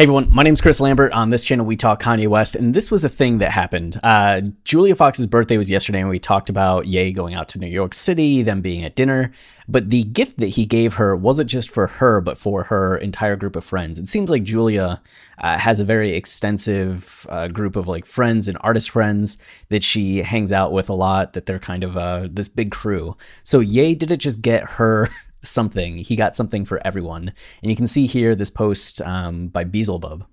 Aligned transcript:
Hey 0.00 0.04
everyone, 0.04 0.30
my 0.32 0.42
name 0.42 0.54
is 0.54 0.62
Chris 0.62 0.80
Lambert. 0.80 1.12
On 1.12 1.28
this 1.28 1.44
channel, 1.44 1.66
we 1.66 1.76
talk 1.76 2.02
Kanye 2.02 2.26
West, 2.26 2.54
and 2.54 2.72
this 2.72 2.90
was 2.90 3.04
a 3.04 3.08
thing 3.10 3.36
that 3.36 3.50
happened. 3.50 4.00
Uh, 4.02 4.40
Julia 4.64 4.96
Fox's 4.96 5.26
birthday 5.26 5.58
was 5.58 5.70
yesterday, 5.70 6.00
and 6.00 6.08
we 6.08 6.18
talked 6.18 6.48
about 6.48 6.86
Ye 6.86 7.12
going 7.12 7.34
out 7.34 7.50
to 7.50 7.58
New 7.58 7.66
York 7.66 7.92
City, 7.92 8.42
them 8.42 8.62
being 8.62 8.82
at 8.82 8.96
dinner. 8.96 9.30
But 9.68 9.90
the 9.90 10.04
gift 10.04 10.38
that 10.38 10.46
he 10.46 10.64
gave 10.64 10.94
her 10.94 11.14
wasn't 11.14 11.50
just 11.50 11.70
for 11.70 11.86
her, 11.86 12.22
but 12.22 12.38
for 12.38 12.62
her 12.62 12.96
entire 12.96 13.36
group 13.36 13.56
of 13.56 13.62
friends. 13.62 13.98
It 13.98 14.08
seems 14.08 14.30
like 14.30 14.42
Julia 14.42 15.02
uh, 15.36 15.58
has 15.58 15.80
a 15.80 15.84
very 15.84 16.12
extensive 16.12 17.26
uh, 17.28 17.48
group 17.48 17.76
of 17.76 17.86
like 17.86 18.06
friends 18.06 18.48
and 18.48 18.56
artist 18.62 18.88
friends 18.88 19.36
that 19.68 19.82
she 19.82 20.22
hangs 20.22 20.50
out 20.50 20.72
with 20.72 20.88
a 20.88 20.94
lot. 20.94 21.34
That 21.34 21.44
they're 21.44 21.58
kind 21.58 21.84
of 21.84 21.98
uh, 21.98 22.28
this 22.30 22.48
big 22.48 22.70
crew. 22.70 23.18
So 23.44 23.60
Ye 23.60 23.94
didn't 23.94 24.20
just 24.20 24.40
get 24.40 24.62
her 24.62 25.08
something. 25.42 25.98
He 25.98 26.16
got 26.16 26.36
something 26.36 26.64
for 26.64 26.84
everyone. 26.86 27.32
And 27.62 27.70
you 27.70 27.76
can 27.76 27.86
see 27.86 28.06
here 28.06 28.34
this 28.34 28.50
post 28.50 29.00
um, 29.02 29.48
by 29.48 29.64
Beelzebub 29.64 30.26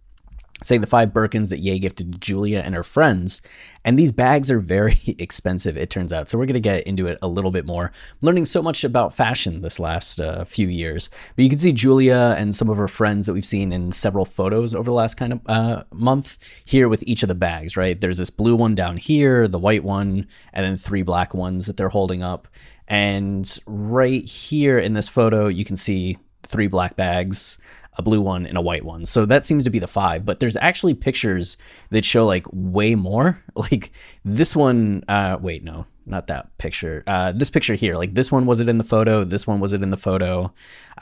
saying 0.64 0.82
the 0.82 0.88
five 0.88 1.10
Birkins 1.10 1.50
that 1.50 1.60
Ye 1.60 1.78
gifted 1.78 2.20
Julia 2.20 2.62
and 2.66 2.74
her 2.74 2.84
friends. 2.84 3.42
And 3.86 3.98
these 3.98 4.12
bags 4.12 4.50
are 4.50 4.60
very 4.60 5.00
expensive, 5.20 5.78
it 5.78 5.90
turns 5.90 6.12
out. 6.12 6.28
So 6.28 6.38
we're 6.38 6.48
going 6.48 6.56
to 6.56 6.60
get 6.60 6.88
into 6.88 7.06
it 7.08 7.20
a 7.22 7.28
little 7.28 7.52
bit 7.52 7.66
more. 7.66 7.86
I'm 7.86 8.26
learning 8.26 8.46
so 8.46 8.64
much 8.64 8.84
about 8.84 9.14
fashion 9.14 9.62
this 9.62 9.80
last 9.80 10.20
uh, 10.20 10.44
few 10.46 10.68
years. 10.68 11.10
But 11.36 11.44
you 11.44 11.50
can 11.50 11.60
see 11.60 11.72
Julia 11.72 12.36
and 12.38 12.56
some 12.56 12.70
of 12.70 12.78
her 12.78 12.88
friends 12.88 13.28
that 13.28 13.34
we've 13.34 13.46
seen 13.46 13.72
in 13.72 13.92
several 13.92 14.26
photos 14.26 14.74
over 14.74 14.90
the 14.90 14.96
last 14.96 15.16
kind 15.16 15.34
of 15.34 15.42
uh, 15.46 15.84
month 15.94 16.38
here 16.66 16.90
with 16.90 17.04
each 17.06 17.22
of 17.22 17.30
the 17.30 17.36
bags, 17.36 17.78
right? 17.78 18.00
There's 18.00 18.18
this 18.18 18.32
blue 18.32 18.56
one 18.56 18.74
down 18.74 18.98
here, 18.98 19.48
the 19.48 19.60
white 19.60 19.84
one, 19.84 20.28
and 20.54 20.66
then 20.66 20.76
three 20.76 21.04
black 21.04 21.36
ones 21.36 21.68
that 21.68 21.78
they're 21.78 21.90
holding 21.90 22.24
up. 22.24 22.48
And 22.88 23.58
right 23.66 24.26
here 24.26 24.80
in 24.80 24.94
this 24.94 25.08
photo, 25.08 25.48
you 25.48 25.66
can 25.66 25.76
see 25.76 26.18
three 26.44 26.68
black 26.68 26.96
bags, 26.96 27.60
a 27.98 28.02
blue 28.02 28.22
one, 28.22 28.46
and 28.46 28.58
a 28.58 28.62
white 28.62 28.86
one. 28.86 29.06
So 29.06 29.26
that 29.26 29.46
seems 29.46 29.64
to 29.66 29.70
be 29.70 29.80
the 29.80 29.88
five. 29.88 30.26
But 30.26 30.40
there's 30.40 30.56
actually 30.56 30.94
pictures 30.94 31.58
that 31.90 32.06
show 32.06 32.26
like 32.26 32.46
way 32.52 32.96
more. 32.96 33.44
Like 33.56 33.92
this 34.24 34.56
one, 34.56 35.04
uh, 35.08 35.40
wait, 35.42 35.64
no, 35.64 35.88
not 36.08 36.28
that 36.28 36.58
picture. 36.58 37.04
Uh, 37.06 37.32
this 37.32 37.50
picture 37.50 37.76
here, 37.76 37.96
like 37.96 38.14
this 38.14 38.32
one 38.32 38.46
was 38.46 38.60
it 38.60 38.70
in 38.70 38.78
the 38.78 38.84
photo. 38.84 39.24
This 39.24 39.46
one 39.46 39.60
was 39.60 39.74
it 39.74 39.84
in 39.84 39.90
the 39.90 39.98
photo. 39.98 40.54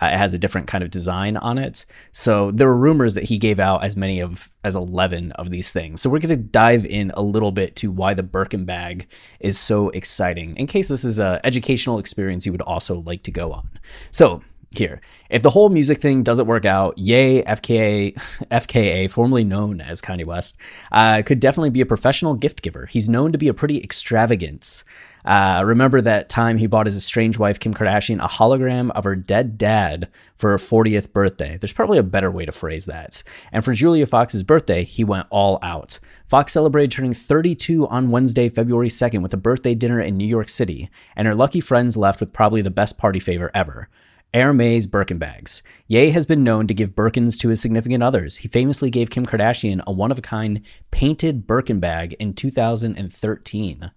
Uh, 0.01 0.07
it 0.07 0.17
has 0.17 0.33
a 0.33 0.39
different 0.39 0.67
kind 0.67 0.83
of 0.83 0.89
design 0.89 1.37
on 1.37 1.57
it. 1.57 1.85
So 2.11 2.51
there 2.51 2.67
were 2.67 2.77
rumors 2.77 3.13
that 3.13 3.25
he 3.25 3.37
gave 3.37 3.59
out 3.59 3.83
as 3.83 3.95
many 3.95 4.19
of 4.19 4.49
as 4.63 4.75
eleven 4.75 5.31
of 5.33 5.51
these 5.51 5.71
things. 5.71 6.01
So 6.01 6.09
we're 6.09 6.19
going 6.19 6.29
to 6.29 6.35
dive 6.35 6.85
in 6.85 7.11
a 7.15 7.21
little 7.21 7.51
bit 7.51 7.75
to 7.77 7.91
why 7.91 8.13
the 8.13 8.23
Birkin 8.23 8.65
bag 8.65 9.07
is 9.39 9.57
so 9.57 9.89
exciting. 9.89 10.57
In 10.57 10.67
case 10.67 10.87
this 10.87 11.05
is 11.05 11.19
a 11.19 11.39
educational 11.43 11.99
experience 11.99 12.45
you 12.45 12.51
would 12.51 12.61
also 12.61 13.01
like 13.01 13.23
to 13.23 13.31
go 13.31 13.51
on. 13.51 13.69
So 14.11 14.41
here. 14.77 15.01
If 15.29 15.41
the 15.43 15.49
whole 15.49 15.69
music 15.69 16.01
thing 16.01 16.23
doesn't 16.23 16.47
work 16.47 16.65
out, 16.65 16.97
Ye, 16.97 17.43
FKA, 17.43 18.13
FKA, 18.51 19.09
formerly 19.09 19.43
known 19.43 19.81
as 19.81 20.01
Kanye 20.01 20.25
West, 20.25 20.57
uh, 20.91 21.21
could 21.25 21.39
definitely 21.39 21.69
be 21.69 21.81
a 21.81 21.85
professional 21.85 22.33
gift 22.33 22.61
giver. 22.61 22.85
He's 22.87 23.09
known 23.09 23.31
to 23.31 23.37
be 23.37 23.47
a 23.47 23.53
pretty 23.53 23.81
extravagant. 23.83 24.83
Uh, 25.25 25.63
remember 25.65 26.01
that 26.01 26.29
time 26.29 26.57
he 26.57 26.67
bought 26.67 26.85
his 26.85 26.95
estranged 26.95 27.39
wife 27.39 27.59
Kim 27.59 27.73
Kardashian 27.73 28.23
a 28.23 28.27
hologram 28.27 28.91
of 28.91 29.03
her 29.03 29.15
dead 29.15 29.57
dad 29.57 30.07
for 30.35 30.51
her 30.51 30.57
40th 30.57 31.11
birthday. 31.11 31.57
There's 31.57 31.73
probably 31.73 31.97
a 31.97 32.03
better 32.03 32.29
way 32.29 32.45
to 32.45 32.51
phrase 32.51 32.85
that. 32.85 33.23
And 33.51 33.65
for 33.65 33.73
Julia 33.73 34.05
Fox's 34.05 34.43
birthday, 34.43 34.83
he 34.83 35.03
went 35.03 35.25
all 35.31 35.57
out. 35.63 35.99
Fox 36.27 36.53
celebrated 36.53 36.91
turning 36.91 37.13
32 37.13 37.87
on 37.87 38.11
Wednesday, 38.11 38.49
February 38.49 38.89
2nd, 38.89 39.23
with 39.23 39.33
a 39.33 39.37
birthday 39.37 39.73
dinner 39.73 39.99
in 39.99 40.17
New 40.17 40.27
York 40.27 40.49
City, 40.49 40.89
and 41.15 41.27
her 41.27 41.35
lucky 41.35 41.59
friends 41.59 41.97
left 41.97 42.19
with 42.19 42.33
probably 42.33 42.61
the 42.61 42.69
best 42.69 42.97
party 42.97 43.19
favor 43.19 43.49
ever. 43.53 43.89
Hermes 44.35 44.85
Birkin 44.85 45.17
bags. 45.17 45.63
Ye 45.87 46.09
has 46.11 46.25
been 46.25 46.43
known 46.43 46.67
to 46.67 46.73
give 46.73 46.95
Birkins 46.95 47.39
to 47.39 47.49
his 47.49 47.61
significant 47.61 48.03
others. 48.03 48.37
He 48.37 48.47
famously 48.47 48.89
gave 48.89 49.09
Kim 49.09 49.25
Kardashian 49.25 49.81
a 49.87 49.91
one 49.91 50.11
of 50.11 50.19
a 50.19 50.21
kind 50.21 50.61
painted 50.91 51.47
Birkin 51.47 51.79
bag 51.79 52.13
in 52.19 52.33
2013. 52.33 53.91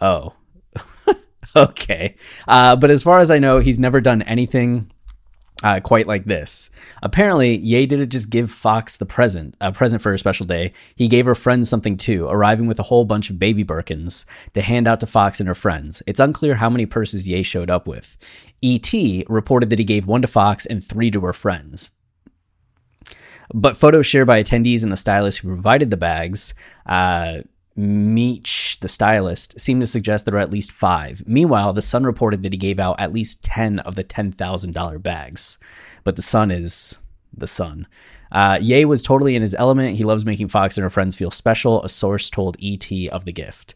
Oh. 0.00 0.34
okay. 1.56 2.14
Uh, 2.46 2.76
but 2.76 2.90
as 2.90 3.02
far 3.02 3.20
as 3.20 3.30
I 3.30 3.38
know, 3.38 3.58
he's 3.60 3.78
never 3.78 4.00
done 4.00 4.22
anything 4.22 4.90
uh, 5.62 5.80
quite 5.80 6.06
like 6.06 6.24
this. 6.24 6.70
Apparently, 7.02 7.56
Ye 7.58 7.86
didn't 7.86 8.10
just 8.10 8.30
give 8.30 8.50
Fox 8.50 8.96
the 8.96 9.06
present, 9.06 9.56
a 9.60 9.72
present 9.72 10.00
for 10.00 10.10
her 10.10 10.16
special 10.16 10.46
day. 10.46 10.72
He 10.96 11.08
gave 11.08 11.26
her 11.26 11.34
friends 11.34 11.68
something 11.68 11.96
too, 11.96 12.26
arriving 12.28 12.66
with 12.66 12.78
a 12.78 12.84
whole 12.84 13.04
bunch 13.04 13.30
of 13.30 13.38
baby 13.38 13.64
Birkins 13.64 14.24
to 14.54 14.62
hand 14.62 14.88
out 14.88 15.00
to 15.00 15.06
Fox 15.06 15.40
and 15.40 15.48
her 15.48 15.54
friends. 15.54 16.02
It's 16.06 16.20
unclear 16.20 16.56
how 16.56 16.70
many 16.70 16.86
purses 16.86 17.28
Ye 17.28 17.42
showed 17.42 17.70
up 17.70 17.86
with. 17.86 18.16
E.T. 18.62 19.24
reported 19.28 19.70
that 19.70 19.78
he 19.78 19.84
gave 19.84 20.06
one 20.06 20.22
to 20.22 20.28
Fox 20.28 20.66
and 20.66 20.82
three 20.82 21.10
to 21.10 21.20
her 21.22 21.32
friends. 21.32 21.90
But 23.52 23.76
photos 23.76 24.06
shared 24.06 24.26
by 24.26 24.42
attendees 24.42 24.82
and 24.82 24.92
the 24.92 24.96
stylist 24.96 25.38
who 25.38 25.48
provided 25.48 25.90
the 25.90 25.96
bags, 25.96 26.54
uh, 26.86 27.38
Meech, 27.80 28.78
the 28.80 28.88
stylist, 28.88 29.58
seemed 29.58 29.80
to 29.80 29.86
suggest 29.86 30.24
there 30.24 30.34
were 30.34 30.40
at 30.40 30.50
least 30.50 30.72
five. 30.72 31.22
Meanwhile, 31.26 31.72
the 31.72 31.82
Sun 31.82 32.04
reported 32.04 32.42
that 32.42 32.52
he 32.52 32.58
gave 32.58 32.78
out 32.78 33.00
at 33.00 33.12
least 33.12 33.42
10 33.44 33.78
of 33.80 33.94
the 33.94 34.04
$10,000 34.04 35.02
bags. 35.02 35.58
But 36.04 36.16
the 36.16 36.22
Sun 36.22 36.50
is 36.50 36.98
the 37.36 37.46
Sun. 37.46 37.86
Uh, 38.32 38.58
Ye 38.60 38.84
was 38.84 39.02
totally 39.02 39.34
in 39.34 39.42
his 39.42 39.54
element. 39.54 39.96
He 39.96 40.04
loves 40.04 40.24
making 40.24 40.48
Fox 40.48 40.76
and 40.76 40.82
her 40.82 40.90
friends 40.90 41.16
feel 41.16 41.30
special, 41.30 41.82
a 41.82 41.88
source 41.88 42.30
told 42.30 42.56
ET 42.62 42.90
of 43.10 43.24
the 43.24 43.32
gift 43.32 43.74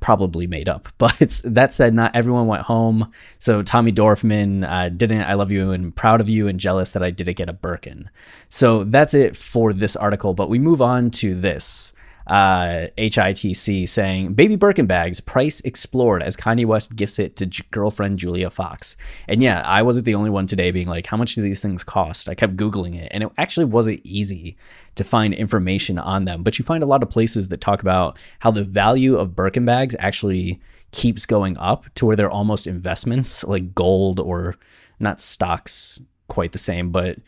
probably 0.00 0.46
made 0.46 0.68
up. 0.68 0.88
But 0.98 1.42
that 1.44 1.72
said, 1.72 1.94
not 1.94 2.16
everyone 2.16 2.46
went 2.46 2.62
home. 2.62 3.12
So 3.38 3.62
Tommy 3.62 3.92
Dorfman 3.92 4.68
uh, 4.68 4.88
didn't. 4.88 5.22
I 5.22 5.34
love 5.34 5.52
you 5.52 5.70
and 5.70 5.94
proud 5.94 6.20
of 6.20 6.28
you 6.28 6.48
and 6.48 6.58
jealous 6.58 6.92
that 6.92 7.02
I 7.02 7.10
didn't 7.10 7.36
get 7.36 7.48
a 7.48 7.52
Birkin. 7.52 8.10
So 8.48 8.84
that's 8.84 9.14
it 9.14 9.36
for 9.36 9.72
this 9.72 9.94
article. 9.94 10.34
But 10.34 10.48
we 10.48 10.58
move 10.58 10.80
on 10.80 11.10
to 11.12 11.38
this 11.38 11.92
uh, 12.26 12.88
HITC 12.98 13.88
saying 13.88 14.34
baby 14.34 14.56
Birkin 14.56 14.86
bags 14.86 15.20
price 15.20 15.60
explored 15.60 16.22
as 16.22 16.36
Kanye 16.36 16.66
West 16.66 16.96
gifts 16.96 17.18
it 17.18 17.36
to 17.36 17.46
j- 17.46 17.64
girlfriend 17.70 18.18
Julia 18.18 18.50
Fox. 18.50 18.96
And 19.28 19.42
yeah, 19.42 19.62
I 19.62 19.82
wasn't 19.82 20.06
the 20.06 20.14
only 20.14 20.30
one 20.30 20.46
today 20.46 20.70
being 20.70 20.88
like, 20.88 21.06
how 21.06 21.16
much 21.16 21.34
do 21.34 21.42
these 21.42 21.62
things 21.62 21.84
cost? 21.84 22.28
I 22.28 22.34
kept 22.34 22.56
Googling 22.56 23.00
it 23.00 23.08
and 23.12 23.22
it 23.22 23.30
actually 23.38 23.66
wasn't 23.66 24.00
easy 24.04 24.56
to 24.96 25.04
find 25.04 25.34
information 25.34 25.98
on 25.98 26.24
them. 26.24 26.42
But 26.42 26.58
you 26.58 26.64
find 26.64 26.82
a 26.82 26.86
lot 26.86 27.02
of 27.02 27.10
places 27.10 27.48
that 27.50 27.60
talk 27.60 27.80
about 27.80 28.18
how 28.40 28.50
the 28.50 28.64
value 28.64 29.16
of 29.16 29.36
Birkin 29.36 29.64
bags 29.64 29.94
actually 29.98 30.60
keeps 30.90 31.26
going 31.26 31.56
up 31.58 31.86
to 31.94 32.06
where 32.06 32.16
they're 32.16 32.30
almost 32.30 32.66
investments 32.66 33.44
like 33.44 33.74
gold 33.74 34.18
or 34.18 34.56
not 34.98 35.20
stocks 35.20 36.00
quite 36.28 36.52
the 36.52 36.58
same, 36.58 36.90
but 36.90 37.18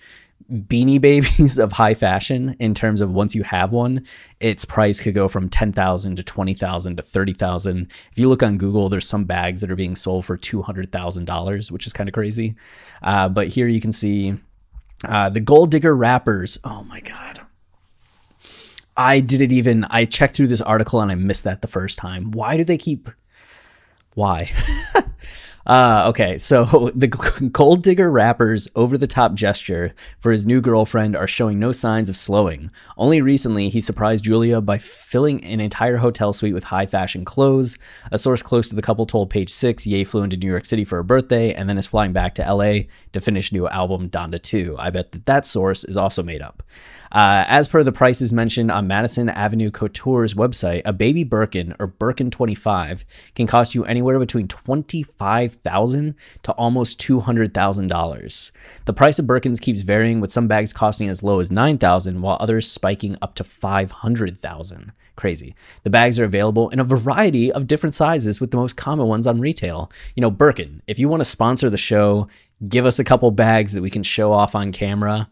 beanie 0.50 1.00
babies 1.00 1.58
of 1.58 1.72
high 1.72 1.94
fashion 1.94 2.56
in 2.58 2.74
terms 2.74 3.00
of 3.00 3.12
once 3.12 3.34
you 3.34 3.42
have 3.42 3.72
one, 3.72 4.04
its 4.40 4.64
price 4.64 5.00
could 5.00 5.14
go 5.14 5.28
from 5.28 5.48
10,000 5.48 6.16
to 6.16 6.22
20,000 6.22 6.96
to 6.96 7.02
30,000. 7.02 7.92
If 8.12 8.18
you 8.18 8.28
look 8.28 8.42
on 8.42 8.58
Google, 8.58 8.88
there's 8.88 9.08
some 9.08 9.24
bags 9.24 9.60
that 9.60 9.70
are 9.70 9.76
being 9.76 9.96
sold 9.96 10.24
for 10.24 10.36
$200,000, 10.38 11.70
which 11.70 11.86
is 11.86 11.92
kind 11.92 12.08
of 12.08 12.14
crazy. 12.14 12.54
Uh, 13.02 13.28
but 13.28 13.48
here 13.48 13.68
you 13.68 13.80
can 13.80 13.92
see 13.92 14.36
uh, 15.04 15.28
the 15.28 15.40
Gold 15.40 15.70
Digger 15.70 15.94
rappers. 15.94 16.58
Oh 16.64 16.82
my 16.84 17.00
God. 17.00 17.40
I 18.96 19.20
didn't 19.20 19.52
even, 19.52 19.84
I 19.90 20.06
checked 20.06 20.34
through 20.34 20.48
this 20.48 20.60
article 20.60 21.00
and 21.00 21.12
I 21.12 21.14
missed 21.14 21.44
that 21.44 21.62
the 21.62 21.68
first 21.68 21.98
time. 21.98 22.32
Why 22.32 22.56
do 22.56 22.64
they 22.64 22.78
keep, 22.78 23.10
why? 24.14 24.50
Uh, 25.68 26.04
okay, 26.06 26.38
so 26.38 26.90
the 26.94 27.08
gold 27.52 27.82
digger 27.82 28.10
rapper's 28.10 28.68
over 28.74 28.96
the 28.96 29.06
top 29.06 29.34
gesture 29.34 29.94
for 30.18 30.32
his 30.32 30.46
new 30.46 30.62
girlfriend 30.62 31.14
are 31.14 31.26
showing 31.26 31.58
no 31.58 31.72
signs 31.72 32.08
of 32.08 32.16
slowing. 32.16 32.70
Only 32.96 33.20
recently, 33.20 33.68
he 33.68 33.80
surprised 33.80 34.24
Julia 34.24 34.62
by 34.62 34.78
filling 34.78 35.44
an 35.44 35.60
entire 35.60 35.98
hotel 35.98 36.32
suite 36.32 36.54
with 36.54 36.64
high 36.64 36.86
fashion 36.86 37.24
clothes. 37.24 37.76
A 38.10 38.16
source 38.16 38.42
close 38.42 38.70
to 38.70 38.74
the 38.74 38.82
couple 38.82 39.04
told 39.04 39.28
Page 39.28 39.50
Six 39.50 39.86
Ye 39.86 40.04
flew 40.04 40.22
into 40.22 40.38
New 40.38 40.48
York 40.48 40.64
City 40.64 40.84
for 40.84 40.96
her 40.96 41.02
birthday 41.02 41.52
and 41.52 41.68
then 41.68 41.76
is 41.76 41.86
flying 41.86 42.14
back 42.14 42.34
to 42.36 42.54
LA 42.54 42.84
to 43.12 43.20
finish 43.20 43.52
new 43.52 43.68
album 43.68 44.08
Donda 44.08 44.42
2. 44.42 44.76
I 44.78 44.88
bet 44.88 45.12
that 45.12 45.26
that 45.26 45.44
source 45.44 45.84
is 45.84 45.98
also 45.98 46.22
made 46.22 46.40
up. 46.40 46.62
Uh, 47.10 47.44
as 47.46 47.68
per 47.68 47.82
the 47.82 47.92
prices 47.92 48.32
mentioned 48.32 48.70
on 48.70 48.86
Madison 48.86 49.28
Avenue 49.28 49.70
Couture's 49.70 50.34
website, 50.34 50.82
a 50.84 50.92
baby 50.92 51.24
Birkin 51.24 51.74
or 51.78 51.86
Birkin 51.86 52.30
25 52.30 53.04
can 53.34 53.46
cost 53.46 53.74
you 53.74 53.84
anywhere 53.84 54.18
between 54.18 54.48
25,000 54.48 56.14
to 56.42 56.52
almost 56.52 57.00
$200,000. 57.00 58.50
The 58.84 58.92
price 58.92 59.18
of 59.18 59.26
Birkins 59.26 59.60
keeps 59.60 59.82
varying 59.82 60.20
with 60.20 60.32
some 60.32 60.48
bags 60.48 60.72
costing 60.72 61.08
as 61.08 61.22
low 61.22 61.40
as 61.40 61.50
9,000 61.50 62.20
while 62.20 62.36
others 62.40 62.70
spiking 62.70 63.16
up 63.22 63.34
to 63.36 63.44
500,000 63.44 64.92
Crazy. 65.18 65.56
The 65.82 65.90
bags 65.90 66.20
are 66.20 66.24
available 66.24 66.68
in 66.68 66.78
a 66.78 66.84
variety 66.84 67.50
of 67.50 67.66
different 67.66 67.92
sizes 67.92 68.40
with 68.40 68.52
the 68.52 68.56
most 68.56 68.76
common 68.76 69.08
ones 69.08 69.26
on 69.26 69.40
retail. 69.40 69.90
You 70.14 70.20
know, 70.20 70.30
Birkin, 70.30 70.80
if 70.86 71.00
you 71.00 71.08
want 71.08 71.22
to 71.22 71.24
sponsor 71.24 71.68
the 71.68 71.76
show, 71.76 72.28
give 72.68 72.86
us 72.86 73.00
a 73.00 73.04
couple 73.04 73.28
bags 73.32 73.72
that 73.72 73.82
we 73.82 73.90
can 73.90 74.04
show 74.04 74.32
off 74.32 74.54
on 74.54 74.70
camera. 74.70 75.28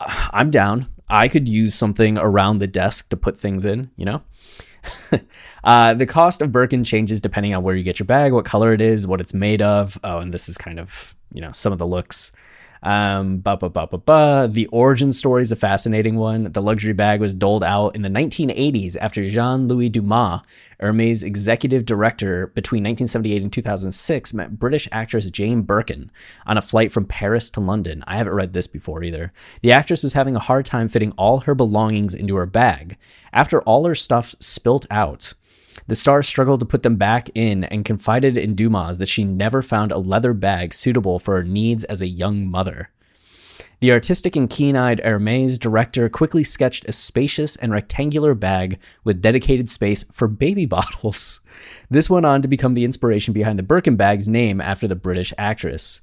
I'm 0.00 0.50
down. 0.50 0.88
I 1.08 1.28
could 1.28 1.48
use 1.48 1.74
something 1.74 2.18
around 2.18 2.58
the 2.58 2.66
desk 2.66 3.10
to 3.10 3.16
put 3.16 3.38
things 3.38 3.64
in, 3.64 3.90
you 3.96 4.04
know? 4.04 4.22
uh, 5.64 5.94
the 5.94 6.06
cost 6.06 6.42
of 6.42 6.52
Birkin 6.52 6.84
changes 6.84 7.20
depending 7.20 7.54
on 7.54 7.62
where 7.62 7.74
you 7.74 7.82
get 7.82 7.98
your 7.98 8.06
bag, 8.06 8.32
what 8.32 8.44
color 8.44 8.72
it 8.72 8.80
is, 8.80 9.06
what 9.06 9.20
it's 9.20 9.34
made 9.34 9.62
of. 9.62 9.98
Oh, 10.02 10.18
and 10.18 10.32
this 10.32 10.48
is 10.48 10.56
kind 10.56 10.78
of, 10.80 11.14
you 11.32 11.40
know, 11.40 11.52
some 11.52 11.72
of 11.72 11.78
the 11.78 11.86
looks. 11.86 12.32
Um, 12.86 13.38
ba, 13.38 13.56
ba, 13.56 13.68
ba, 13.68 13.88
ba, 13.88 13.98
ba. 13.98 14.48
The 14.48 14.68
origin 14.68 15.12
story 15.12 15.42
is 15.42 15.50
a 15.50 15.56
fascinating 15.56 16.14
one. 16.14 16.52
The 16.52 16.62
luxury 16.62 16.92
bag 16.92 17.20
was 17.20 17.34
doled 17.34 17.64
out 17.64 17.96
in 17.96 18.02
the 18.02 18.08
1980s 18.08 18.96
after 19.00 19.28
Jean 19.28 19.66
Louis 19.66 19.88
Dumas, 19.88 20.42
Hermes 20.78 21.24
executive 21.24 21.84
director 21.84 22.46
between 22.54 22.84
1978 22.84 23.42
and 23.42 23.52
2006, 23.52 24.34
met 24.34 24.60
British 24.60 24.86
actress 24.92 25.28
Jane 25.28 25.62
Birkin 25.62 26.12
on 26.46 26.56
a 26.56 26.62
flight 26.62 26.92
from 26.92 27.06
Paris 27.06 27.50
to 27.50 27.60
London. 27.60 28.04
I 28.06 28.18
haven't 28.18 28.34
read 28.34 28.52
this 28.52 28.68
before 28.68 29.02
either. 29.02 29.32
The 29.62 29.72
actress 29.72 30.04
was 30.04 30.12
having 30.12 30.36
a 30.36 30.40
hard 30.40 30.64
time 30.64 30.86
fitting 30.86 31.10
all 31.18 31.40
her 31.40 31.56
belongings 31.56 32.14
into 32.14 32.36
her 32.36 32.46
bag. 32.46 32.96
After 33.32 33.62
all 33.62 33.84
her 33.84 33.96
stuff 33.96 34.36
spilt 34.38 34.86
out, 34.92 35.34
the 35.86 35.94
star 35.94 36.22
struggled 36.22 36.60
to 36.60 36.66
put 36.66 36.82
them 36.82 36.96
back 36.96 37.28
in 37.34 37.64
and 37.64 37.84
confided 37.84 38.36
in 38.36 38.54
Dumas 38.54 38.98
that 38.98 39.08
she 39.08 39.24
never 39.24 39.62
found 39.62 39.92
a 39.92 39.98
leather 39.98 40.32
bag 40.32 40.74
suitable 40.74 41.18
for 41.18 41.36
her 41.36 41.44
needs 41.44 41.84
as 41.84 42.02
a 42.02 42.08
young 42.08 42.46
mother. 42.46 42.90
The 43.80 43.92
artistic 43.92 44.36
and 44.36 44.48
keen 44.48 44.74
eyed 44.74 45.00
Hermes 45.04 45.58
director 45.58 46.08
quickly 46.08 46.42
sketched 46.44 46.86
a 46.88 46.92
spacious 46.92 47.56
and 47.56 47.72
rectangular 47.72 48.34
bag 48.34 48.78
with 49.04 49.20
dedicated 49.20 49.68
space 49.68 50.04
for 50.10 50.28
baby 50.28 50.66
bottles. 50.66 51.40
This 51.90 52.08
went 52.08 52.26
on 52.26 52.42
to 52.42 52.48
become 52.48 52.74
the 52.74 52.84
inspiration 52.84 53.34
behind 53.34 53.58
the 53.58 53.62
Birkin 53.62 53.96
bag's 53.96 54.28
name 54.28 54.60
after 54.60 54.88
the 54.88 54.96
British 54.96 55.32
actress. 55.36 56.00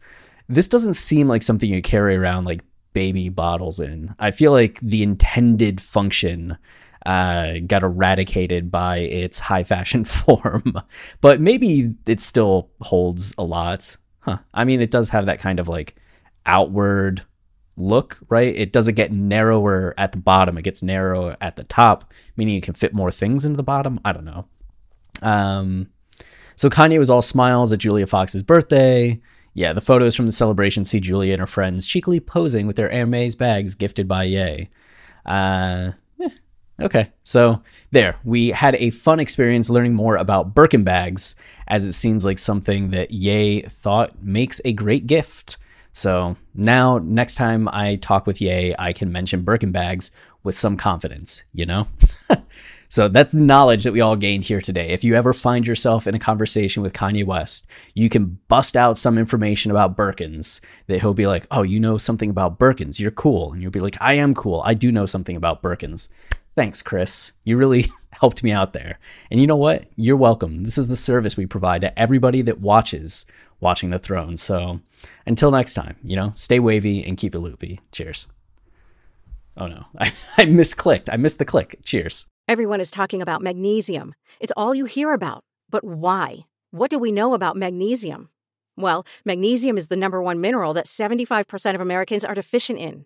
This 0.47 0.68
doesn't 0.68 0.95
seem 0.95 1.27
like 1.27 1.41
something 1.41 1.69
you 1.69 1.81
carry 1.81 2.15
around 2.15 2.45
like 2.45 2.63
baby 2.94 3.29
bottles 3.29 3.79
in. 3.79 4.13
I 4.19 4.31
feel 4.31 4.51
like 4.51 4.79
the 4.79 5.01
intended 5.01 5.81
function 5.81 6.57
uh, 7.05 7.53
got 7.67 7.83
eradicated 7.83 8.71
by 8.71 8.97
its 8.97 9.39
high 9.39 9.63
fashion 9.63 10.03
form. 10.05 10.81
but 11.21 11.39
maybe 11.41 11.94
it 12.05 12.21
still 12.21 12.69
holds 12.81 13.33
a 13.38 13.44
lot. 13.44 13.97
Huh. 14.19 14.38
I 14.53 14.63
mean, 14.63 14.81
it 14.81 14.91
does 14.91 15.09
have 15.09 15.25
that 15.25 15.39
kind 15.39 15.59
of 15.59 15.67
like 15.67 15.95
outward 16.45 17.23
look, 17.75 18.19
right? 18.29 18.55
It 18.55 18.71
doesn't 18.71 18.95
get 18.95 19.11
narrower 19.11 19.94
at 19.97 20.11
the 20.11 20.17
bottom, 20.17 20.57
it 20.57 20.63
gets 20.63 20.83
narrower 20.83 21.35
at 21.41 21.55
the 21.55 21.63
top, 21.63 22.11
meaning 22.38 22.55
you 22.55 22.61
can 22.61 22.73
fit 22.73 22.94
more 22.94 23.11
things 23.11 23.45
into 23.45 23.57
the 23.57 23.63
bottom. 23.63 24.00
I 24.05 24.11
don't 24.11 24.25
know. 24.25 24.45
Um, 25.21 25.89
so 26.55 26.69
Kanye 26.69 27.00
was 27.00 27.09
all 27.09 27.21
smiles 27.21 27.73
at 27.73 27.79
Julia 27.79 28.07
Fox's 28.07 28.44
birthday. 28.44 29.19
Yeah, 29.55 29.73
the 29.73 29.81
photos 29.81 30.15
from 30.15 30.25
the 30.25 30.31
celebration 30.31 30.83
see 30.83 31.00
Julia 31.00 31.33
and 31.33 31.39
her 31.39 31.47
friends 31.47 31.85
cheekily 31.85 32.19
posing 32.19 32.65
with 32.65 32.75
their 32.75 32.89
Hermes 32.89 33.35
bags 33.35 33.75
gifted 33.75 34.07
by 34.07 34.23
Ye. 34.23 34.69
Uh, 35.25 35.91
Okay, 36.81 37.12
so 37.24 37.62
there, 37.92 38.16
we 38.24 38.50
had 38.50 38.75
a 38.75 38.90
fun 38.90 39.20
experience 39.20 39.70
learning 39.70 39.94
more 39.94 40.16
about 40.16 40.56
Birkin 40.56 40.84
bags, 40.84 41.36
as 41.68 41.86
it 41.86 41.94
seems 41.94 42.25
like 42.25 42.40
something 42.40 42.90
that 42.90 43.12
Ye 43.12 43.62
thought 43.62 44.24
makes 44.24 44.60
a 44.66 44.74
great 44.74 45.06
gift. 45.06 45.58
So 45.94 46.36
now, 46.56 46.98
next 46.98 47.36
time 47.36 47.68
I 47.68 47.98
talk 47.98 48.25
with 48.25 48.42
Ye, 48.42 48.74
I 48.80 48.92
can 48.92 49.12
mention 49.12 49.44
Birkin 49.44 49.72
bags 49.72 50.10
with 50.44 50.56
some 50.56 50.75
confidence, 50.75 51.44
you 51.54 51.68
know? 51.68 51.88
so 52.90 53.08
that's 53.08 53.34
the 53.34 53.40
knowledge 53.40 53.84
that 53.84 53.94
we 53.94 54.02
all 54.02 54.16
gained 54.16 54.44
here 54.44 54.60
today. 54.60 54.90
If 54.90 55.04
you 55.04 55.14
ever 55.14 55.31
find 55.31 55.68
yourself 55.68 56.08
in 56.08 56.16
a 56.16 56.20
conversation 56.20 56.81
with 56.81 56.94
Kanye 56.94 57.24
West, 57.24 57.68
you 57.94 58.10
can 58.10 58.40
bust 58.48 58.75
out 58.75 58.98
some 58.98 59.20
information 59.20 59.70
about 59.70 59.96
Birkins 59.96 60.60
that 60.88 61.02
he'll 61.02 61.14
be 61.14 61.28
like, 61.28 61.46
oh, 61.52 61.62
you 61.62 61.80
know 61.80 62.00
something 62.00 62.31
about 62.31 62.58
Birkins. 62.58 63.00
You're 63.00 63.12
cool. 63.12 63.54
And 63.54 63.62
you'll 63.62 63.72
be 63.72 63.80
like, 63.80 63.98
I 64.02 64.16
am 64.16 64.34
cool. 64.34 64.64
I 64.66 64.74
do 64.74 64.92
know 64.92 65.06
something 65.06 65.36
about 65.36 65.62
Birkins. 65.62 66.10
Thanks, 66.55 66.81
Chris. 66.81 67.31
You 67.44 67.57
really 67.57 67.85
helped 68.11 68.44
me 68.44 68.51
out 68.51 68.73
there. 68.73 69.00
And 69.31 69.39
you 69.41 69.47
know 69.47 69.57
what? 69.57 69.85
You're 69.95 70.17
welcome. 70.17 70.61
This 70.61 70.77
is 70.77 70.88
the 70.88 70.95
service 70.95 71.35
we 71.35 71.45
provide 71.45 71.81
to 71.81 72.00
everybody 72.00 72.41
that 72.44 72.61
watches 72.61 73.25
Watching 73.59 73.89
the 73.89 74.00
Throne. 74.00 74.38
So 74.38 74.81
until 75.25 75.51
next 75.51 75.73
time, 75.73 75.95
you 76.03 76.15
know, 76.15 76.31
stay 76.35 76.59
wavy 76.59 77.03
and 77.03 77.17
keep 77.17 77.33
it 77.33 77.39
loopy. 77.39 77.79
Cheers. 77.91 78.27
Oh 79.55 79.67
no, 79.67 79.85
I, 79.97 80.07
I 80.38 80.45
misclicked. 80.45 81.09
I 81.11 81.17
missed 81.17 81.39
the 81.39 81.45
click. 81.45 81.79
Cheers. 81.83 82.25
Everyone 82.47 82.81
is 82.81 82.91
talking 82.91 83.21
about 83.21 83.41
magnesium. 83.41 84.15
It's 84.39 84.51
all 84.57 84.75
you 84.75 84.85
hear 84.85 85.13
about. 85.13 85.44
But 85.69 85.83
why? 85.83 86.45
What 86.71 86.89
do 86.89 87.00
we 87.00 87.11
know 87.11 87.33
about 87.33 87.55
magnesium? 87.55 88.29
Well, 88.75 89.05
magnesium 89.23 89.77
is 89.77 89.88
the 89.88 89.95
number 89.95 90.21
one 90.21 90.41
mineral 90.41 90.73
that 90.73 90.88
75% 90.88 91.75
of 91.75 91.81
Americans 91.81 92.25
are 92.25 92.33
deficient 92.33 92.79
in. 92.79 93.05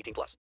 18 0.01 0.13
plus. 0.13 0.37